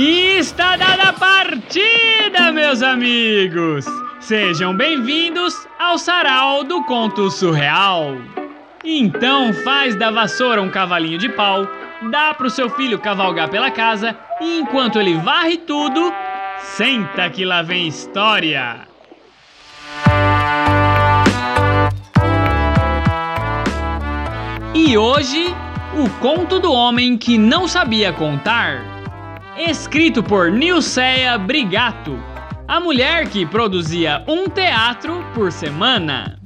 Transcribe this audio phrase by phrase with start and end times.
[0.00, 3.84] E está dada a partida, meus amigos!
[4.20, 8.16] Sejam bem-vindos ao Sarau do Conto Surreal.
[8.84, 11.66] Então faz da vassoura um cavalinho de pau,
[12.12, 16.14] dá pro seu filho cavalgar pela casa e enquanto ele varre tudo,
[16.60, 18.86] senta que lá vem história.
[24.72, 25.52] E hoje,
[25.92, 28.97] o conto do homem que não sabia contar.
[29.58, 32.16] Escrito por Nilceia Brigato,
[32.68, 36.38] a mulher que produzia um teatro por semana.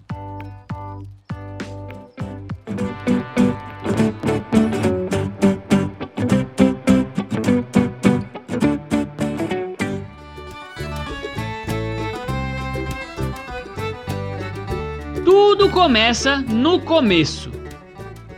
[15.22, 17.52] Tudo começa no começo.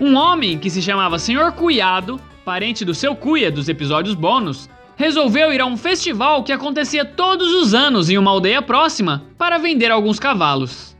[0.00, 5.52] Um homem que se chamava Senhor Cuiado, parente do seu Cuia dos episódios bônus, resolveu
[5.52, 9.90] ir a um festival que acontecia todos os anos em uma aldeia próxima para vender
[9.90, 10.96] alguns cavalos.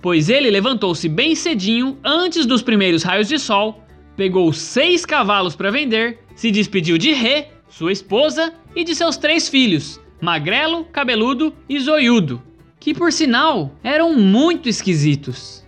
[0.00, 3.84] Pois ele levantou-se bem cedinho, antes dos primeiros raios de sol,
[4.16, 9.48] pegou seis cavalos para vender, se despediu de Rê, sua esposa, e de seus três
[9.48, 12.42] filhos, Magrelo, Cabeludo e Zoiudo,
[12.80, 15.61] que por sinal eram muito esquisitos.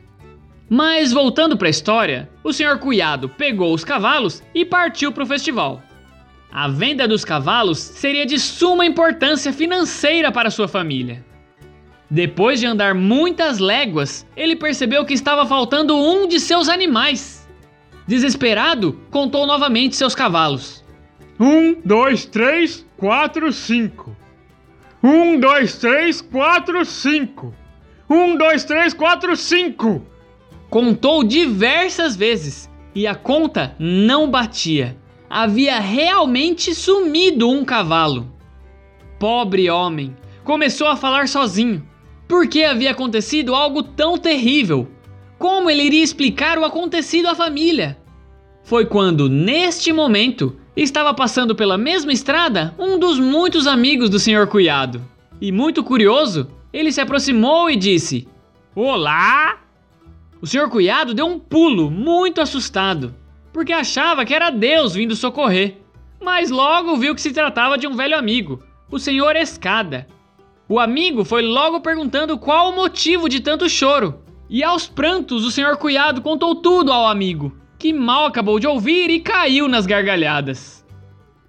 [0.76, 5.26] Mas voltando para a história, o senhor Cuiado pegou os cavalos e partiu para o
[5.26, 5.80] festival.
[6.50, 11.24] A venda dos cavalos seria de suma importância financeira para sua família.
[12.10, 17.48] Depois de andar muitas léguas, ele percebeu que estava faltando um de seus animais.
[18.04, 20.84] Desesperado, contou novamente seus cavalos.
[21.38, 24.16] Um, dois, três, quatro, cinco.
[25.00, 27.54] Um, dois, três, quatro, cinco.
[28.10, 30.04] Um, dois, três, quatro, cinco.
[30.70, 34.96] Contou diversas vezes e a conta não batia.
[35.28, 38.32] Havia realmente sumido um cavalo.
[39.18, 41.86] Pobre homem, começou a falar sozinho.
[42.28, 44.88] Por que havia acontecido algo tão terrível?
[45.38, 47.98] Como ele iria explicar o acontecido à família?
[48.62, 54.46] Foi quando, neste momento, estava passando pela mesma estrada um dos muitos amigos do Sr.
[54.46, 55.02] Cuiado.
[55.40, 58.26] E muito curioso, ele se aproximou e disse:
[58.74, 59.63] Olá!
[60.44, 60.68] O Sr.
[60.68, 63.14] Cuiado deu um pulo, muito assustado,
[63.50, 65.78] porque achava que era Deus vindo socorrer.
[66.22, 69.36] Mas logo viu que se tratava de um velho amigo, o Sr.
[69.36, 70.06] Escada.
[70.68, 74.20] O amigo foi logo perguntando qual o motivo de tanto choro.
[74.50, 75.78] E aos prantos, o Sr.
[75.78, 80.84] Cuiado contou tudo ao amigo, que mal acabou de ouvir e caiu nas gargalhadas.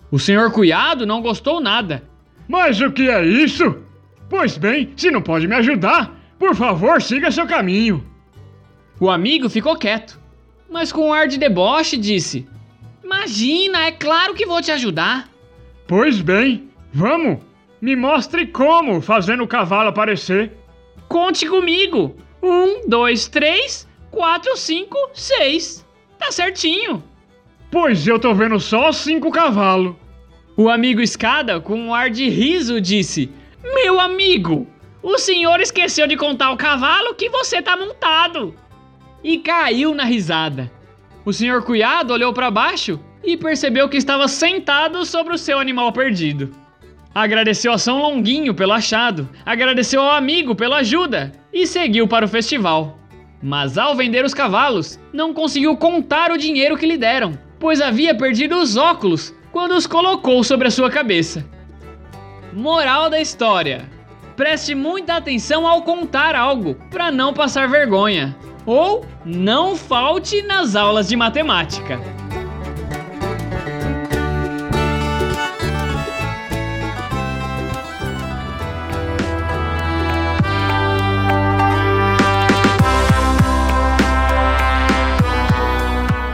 [0.09, 0.49] O Sr.
[0.53, 2.01] Cuiado não gostou nada.
[2.47, 3.75] Mas o que é isso?
[4.29, 8.14] Pois bem, se não pode me ajudar, por favor, siga seu caminho.
[9.05, 10.19] O amigo ficou quieto,
[10.67, 12.47] mas com um ar de deboche disse:
[13.03, 15.29] Imagina, é claro que vou te ajudar.
[15.87, 17.37] Pois bem, vamos.
[17.79, 20.53] Me mostre como fazendo o cavalo aparecer.
[21.07, 22.15] Conte comigo.
[22.41, 25.85] Um, dois, três, quatro, cinco, seis.
[26.17, 27.03] Tá certinho.
[27.69, 29.95] Pois eu tô vendo só cinco cavalos.
[30.57, 33.29] O amigo Escada, com um ar de riso, disse:
[33.63, 34.65] Meu amigo,
[35.03, 38.64] o senhor esqueceu de contar o cavalo que você tá montado.
[39.27, 40.71] E caiu na risada.
[41.25, 45.91] O senhor Cuiado olhou para baixo e percebeu que estava sentado sobre o seu animal
[45.91, 46.51] perdido.
[47.11, 52.27] Agradeceu a São Longuinho pelo achado, agradeceu ao amigo pela ajuda e seguiu para o
[52.27, 52.99] festival.
[53.41, 58.13] Mas ao vender os cavalos, não conseguiu contar o dinheiro que lhe deram, pois havia
[58.13, 61.43] perdido os óculos quando os colocou sobre a sua cabeça.
[62.53, 63.89] Moral da história:
[64.35, 68.37] preste muita atenção ao contar algo para não passar vergonha.
[68.65, 71.99] Ou não falte nas aulas de matemática.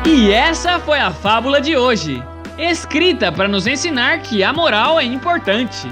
[0.06, 2.24] E essa foi a fábula de hoje,
[2.58, 5.88] escrita para nos ensinar que a moral é importante.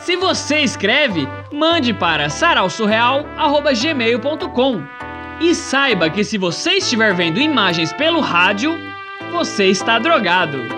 [0.00, 5.05] Se você escreve, mande para sarausurreal@gmail.com.
[5.40, 8.78] E saiba que se você estiver vendo imagens pelo rádio,
[9.30, 10.75] você está drogado.